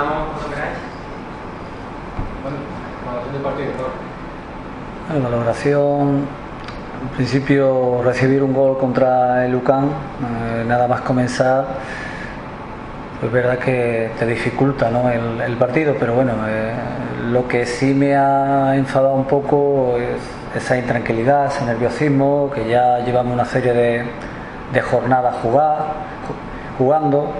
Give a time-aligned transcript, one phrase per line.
[0.00, 0.78] Empezamos cuando queráis.
[2.42, 2.56] Bueno,
[3.04, 5.12] valoración del partido, ¿no?
[5.12, 6.26] Bueno, valoración,
[7.02, 11.66] en principio recibir un gol contra el Lucan, eh, nada más comenzar,
[13.18, 15.10] pues es verdad que te dificulta ¿no?
[15.10, 16.72] el, el partido, pero bueno, eh,
[17.30, 23.00] lo que sí me ha enfadado un poco es esa intranquilidad, ese nerviosismo, que ya
[23.00, 24.04] llevamos una serie de,
[24.72, 25.78] de jornadas jugar,
[26.78, 27.34] jugando,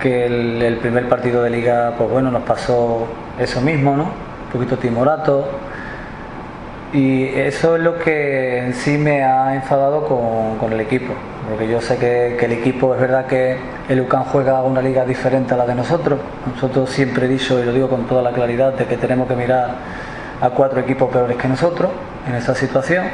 [0.00, 3.06] que el, primer partido de liga, pues bueno, nos pasó
[3.38, 4.04] eso mismo, ¿no?
[4.04, 5.48] Un poquito timorato.
[6.92, 11.12] Y eso es lo que en sí me ha enfadado con, con el equipo,
[11.48, 13.56] porque yo sé que, que el equipo es verdad que
[13.88, 16.18] el UCAN juega una liga diferente a la de nosotros.
[16.54, 19.34] Nosotros siempre he dicho, y lo digo con toda la claridad, de que tenemos que
[19.34, 19.74] mirar
[20.40, 21.90] a cuatro equipos peores que nosotros
[22.28, 23.06] en esa situación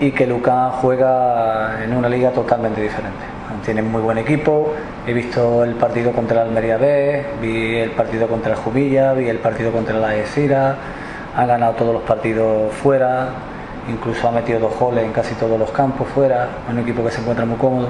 [0.00, 3.41] y que el UCAN juega en una liga totalmente diferente.
[3.64, 4.72] Tienen muy buen equipo,
[5.06, 9.28] he visto el partido contra el Almería B, vi el partido contra el Jubilla, vi
[9.28, 10.76] el partido contra la Esira,
[11.36, 13.28] ha ganado todos los partidos fuera,
[13.88, 17.20] incluso ha metido dos goles en casi todos los campos fuera, un equipo que se
[17.20, 17.88] encuentra muy cómodo.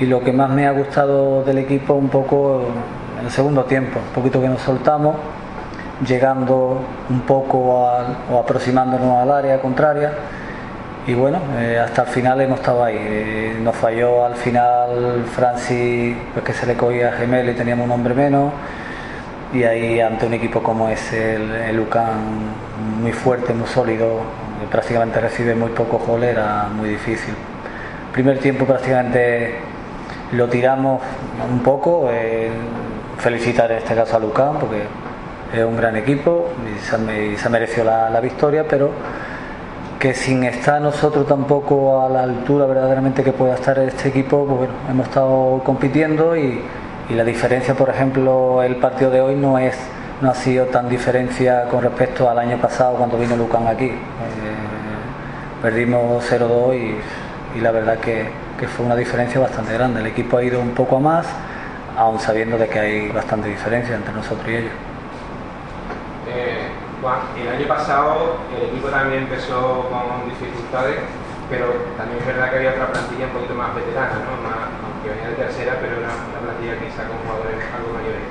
[0.00, 2.62] Y lo que más me ha gustado del equipo un poco
[3.22, 5.16] el segundo tiempo, un poquito que nos soltamos,
[6.06, 10.12] llegando un poco o aproximándonos al área contraria.
[11.06, 12.96] Y bueno, eh, hasta el final hemos estado ahí.
[12.98, 17.92] Eh, nos falló al final Francis, pues que se le cogía gemelo y teníamos un
[17.92, 18.52] hombre menos
[19.54, 22.16] y ahí ante un equipo como es el, el UCAN
[23.00, 24.18] muy fuerte, muy sólido,
[24.60, 27.34] que prácticamente recibe muy pocos goles, era muy difícil.
[28.12, 29.54] Primer tiempo prácticamente
[30.32, 31.00] lo tiramos
[31.48, 32.50] un poco, eh,
[33.18, 34.82] felicitar en este caso a Lucán porque
[35.54, 36.96] es un gran equipo y se,
[37.46, 38.90] ha- mereció la, la victoria, pero
[39.98, 44.58] que sin estar nosotros tampoco a la altura verdaderamente que pueda estar este equipo, pues
[44.58, 46.60] bueno, hemos estado compitiendo y,
[47.08, 49.76] y la diferencia, por ejemplo, el partido de hoy no es
[50.20, 53.86] no ha sido tan diferencia con respecto al año pasado cuando vino Lucán aquí.
[53.86, 53.96] Eh,
[55.60, 58.26] perdimos 0-2 y, y la verdad que,
[58.58, 60.00] que fue una diferencia bastante grande.
[60.00, 61.26] El equipo ha ido un poco a más,
[61.96, 64.72] aun sabiendo de que hay bastante diferencia entre nosotros y ellos.
[66.96, 70.96] El año pasado el equipo también empezó con dificultades,
[71.52, 71.68] pero
[72.00, 74.32] también es verdad que había otra plantilla un poquito más veterana, ¿no?
[74.42, 78.26] Más- aunque venía de tercera, pero era una plantilla quizá con jugadores algo mayores.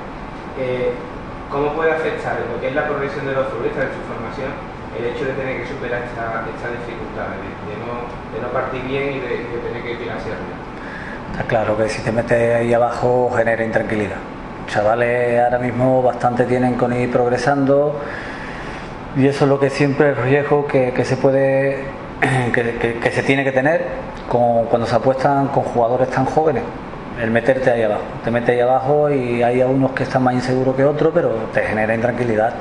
[0.58, 0.92] Eh,
[1.48, 4.50] ¿Cómo puede afectar en lo que es la progresión de los futbolistas en su formación
[4.98, 8.82] el hecho de tener que superar esta, esta dificultad, de, de no, de no partir
[8.82, 10.58] bien y de, de tener que ir hacia arriba?
[11.32, 14.18] Está claro que si te metes ahí abajo genera intranquilidad.
[14.66, 18.00] Chavales ahora mismo bastante tienen con ir progresando
[19.16, 21.78] y eso es lo que siempre es riesgo que, que se puede
[22.52, 23.82] que, que- se tiene que tener
[24.28, 26.62] con- cuando se apuestan con jugadores tan jóvenes.
[27.22, 28.02] El meterte ahí abajo.
[28.24, 31.30] Te metes ahí abajo y hay a unos que están más inseguros que otros, pero
[31.52, 32.52] te genera intranquilidad.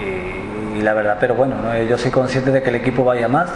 [0.00, 1.76] Y, la verdad, pero bueno, ¿no?
[1.82, 3.50] yo soy consciente de que el equipo vaya más,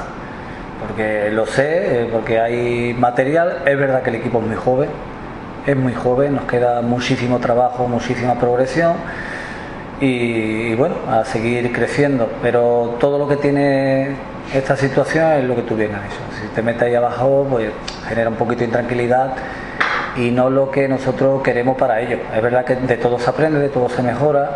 [0.80, 3.58] porque lo sé, eh, porque hay material.
[3.64, 4.90] Es verdad que el equipo es muy joven,
[5.64, 8.94] es muy joven, nos queda muchísimo trabajo, muchísima progresión
[10.02, 12.28] y, y bueno, a seguir creciendo.
[12.42, 14.16] Pero todo lo que tiene
[14.52, 16.20] esta situación es lo que tú bien has dicho.
[16.40, 17.70] Si te metes ahí abajo, pues
[18.06, 19.34] genera un poquito de intranquilidad
[20.16, 22.20] y no lo que nosotros queremos para ellos.
[22.34, 24.50] Es verdad que de todo se aprende, de todo se mejora,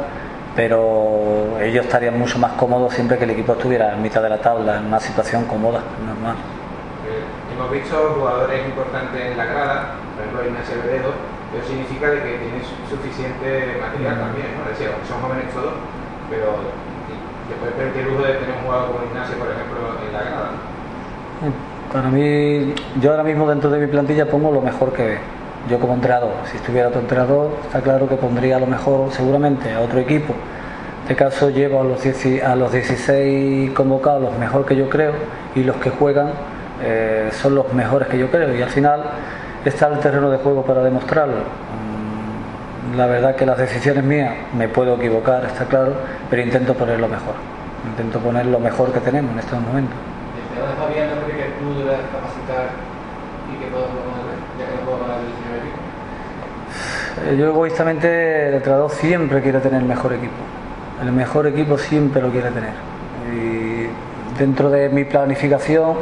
[0.55, 4.39] pero ellos estarían mucho más cómodos siempre que el equipo estuviera en mitad de la
[4.39, 6.37] tabla, en una situación cómoda, normal.
[7.07, 12.19] Eh, hemos visto jugadores importantes en la grada, por ejemplo Ignacio Veredo, pero significa de
[12.23, 14.67] que tiene su- suficiente material también, ¿no?
[14.71, 15.75] Es decir, aunque son jóvenes todos,
[16.29, 16.47] pero
[17.49, 20.23] te puedes permitir el lujo de tener un jugador como Ignacio, por ejemplo, en la
[20.27, 20.51] grada.
[21.93, 25.19] Para mí, yo ahora mismo dentro de mi plantilla pongo lo mejor que ve.
[25.71, 29.81] Yo como entrenador, si estuviera otro entrenador, está claro que pondría lo mejor seguramente a
[29.81, 30.33] otro equipo.
[30.33, 34.89] En este caso llevo a los, 10 a los 16 convocados los mejor que yo
[34.89, 35.13] creo
[35.55, 36.31] y los que juegan
[36.83, 39.03] eh, son los mejores que yo creo y al final
[39.69, 41.43] está el terreno de juego para demostrarlo.
[42.97, 45.93] La verdad que las decisiones mías me puedo equivocar, está claro,
[46.31, 47.35] pero intento poner lo mejor.
[47.85, 49.97] Intento poner lo mejor que tenemos en estos momentos.
[50.37, 52.71] ¿El tema de Fabián no cree que el club debe capacitar
[53.51, 55.77] y que ya que no puedo ganar el equipo?
[57.39, 60.35] Yo egoístamente el entrenador siempre quiere tener el mejor equipo.
[61.03, 62.73] El mejor equipo siempre lo quiere tener.
[63.33, 63.89] Y
[64.39, 65.97] dentro de mi planificación,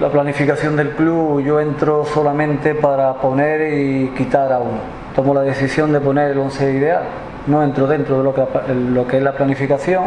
[0.00, 4.80] la planificación del club, yo entro solamente para poner y quitar a uno.
[5.14, 7.02] Tomo la decisión de poner el 11 ideal.
[7.46, 10.04] No entro dentro de lo que, es la planificación.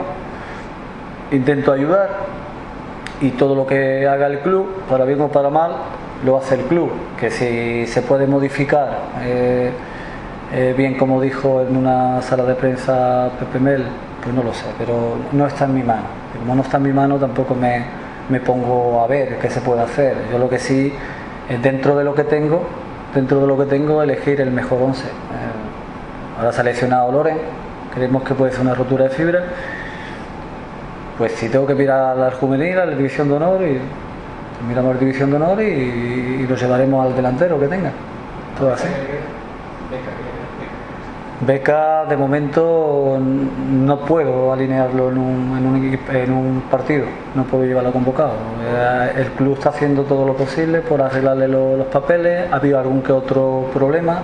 [1.32, 2.10] Intento ayudar
[3.22, 5.72] y todo lo que haga el club, para bien o para mal,
[6.26, 6.92] lo hace el club.
[7.18, 8.90] Que si se puede modificar
[9.24, 9.72] eh,
[10.54, 13.86] eh, bien como dijo en una sala de prensa Pepe Mel,
[14.22, 16.04] pues no lo sé, pero no está en mi mano.
[16.38, 17.84] Como no está en mi mano tampoco me,
[18.30, 20.16] me pongo a ver qué se puede hacer.
[20.32, 20.94] Yo lo que sí,
[21.50, 22.64] es dentro de lo que tengo,
[23.14, 25.06] dentro de lo que tengo, elegir el mejor once.
[25.06, 27.38] Eh, ahora se ha lesionado Loren,
[27.94, 29.44] creemos que puede ser una rotura de fibra.
[31.18, 33.80] Pues si tengo que mirar al juvenil, a la división de honor, y
[34.68, 37.92] miramos la división de honor y, y lo llevaremos al delantero que tenga.
[38.58, 38.88] Todo así.
[41.40, 47.06] Beca de momento no puedo alinearlo en un, partido,
[47.36, 48.32] no puedo llevarlo convocado.
[48.68, 52.80] Eh, El club está haciendo todo lo posible por arreglarle lo- los papeles, ha habido
[52.80, 54.22] algún que otro problema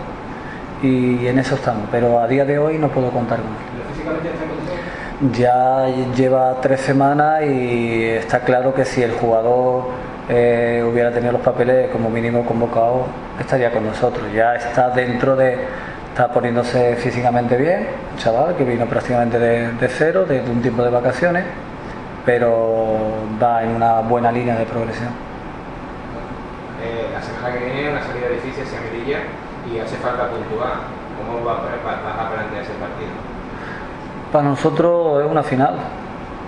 [0.81, 5.31] y en eso estamos, pero a día de hoy no puedo contar con él.
[5.39, 9.83] Ya lleva tres semanas y está claro que si el jugador
[10.29, 13.05] eh, hubiera tenido los papeles como mínimo convocado,
[13.39, 14.25] estaría con nosotros.
[14.33, 15.57] Ya está dentro de.
[16.13, 20.61] Está poniéndose físicamente bien, un chaval que vino prácticamente de, de cero, de, de un
[20.61, 21.43] tiempo de vacaciones,
[22.23, 22.97] pero
[23.41, 25.09] va en una buena línea de progresión.
[26.83, 29.17] Eh, la semana que viene una salida difícil hacia Melilla
[29.73, 30.73] y hace falta puntuar.
[31.17, 31.59] ¿Cómo va, va-
[32.03, 33.09] vas a plantear ese partido?
[34.31, 35.75] Para nosotros es una final.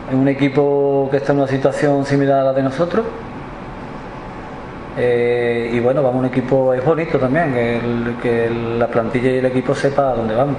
[0.10, 3.04] Es un equipo que está en una situación similar a la de nosotros.
[4.98, 9.76] Eh, y bueno, vamos un equipo, es bonito también, que, la plantilla y el equipo
[9.76, 10.58] sepa a dónde vamos.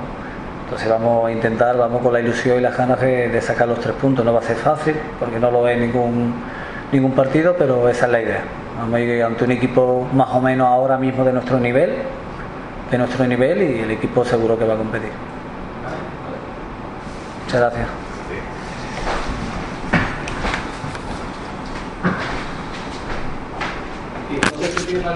[0.64, 3.78] Entonces vamos a intentar, vamos con la ilusión y las ganas de, de sacar los
[3.80, 4.24] tres puntos.
[4.24, 6.34] No va a ser fácil, porque no lo es ningún,
[6.92, 8.42] ningún partido, pero esa es la idea.
[8.78, 11.94] Vamos a ir ante un equipo más o menos ahora mismo de nuestro nivel,
[12.90, 15.10] de nuestro nivel y el equipo seguro que va a competir.
[17.44, 18.05] Muchas gracias.
[24.28, 25.06] 对我在这边